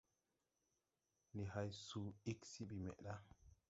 [1.31, 3.13] Ndi hay suu ig se bi meʼda.